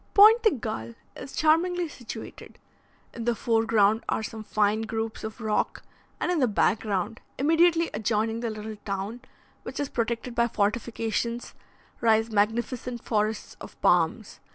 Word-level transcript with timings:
Pointe 0.15 0.41
de 0.41 0.49
Galle 0.49 0.95
is 1.15 1.35
charmingly 1.35 1.87
situated: 1.87 2.57
in 3.13 3.25
the 3.25 3.35
fore 3.35 3.65
ground 3.65 4.03
are 4.09 4.23
some 4.23 4.43
fine 4.43 4.81
groups 4.81 5.23
of 5.23 5.39
rock, 5.39 5.83
and 6.19 6.31
in 6.31 6.39
the 6.39 6.47
back 6.47 6.79
ground, 6.79 7.21
immediately 7.37 7.91
adjoining 7.93 8.39
the 8.39 8.49
little 8.49 8.77
town, 8.77 9.21
which 9.61 9.79
is 9.79 9.89
protected 9.89 10.33
by 10.33 10.47
fortifications, 10.47 11.53
rise 12.01 12.31
magnificent 12.31 13.03
forests 13.03 13.55
of 13.61 13.79
palms. 13.83 14.39